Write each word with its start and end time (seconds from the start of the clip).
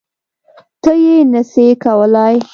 ته 0.81 0.91
یی 1.03 1.17
نه 1.31 1.41
سی 1.51 1.65
کولای 1.83 2.35